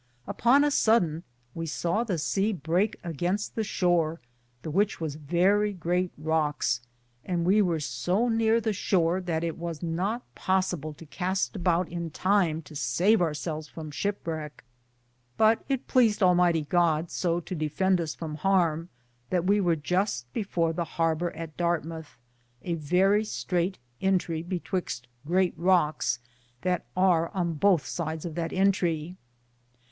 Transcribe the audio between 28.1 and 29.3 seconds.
of that entrie.